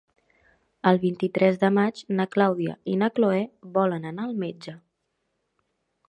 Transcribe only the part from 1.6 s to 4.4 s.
de maig na Clàudia i na Cloè volen anar al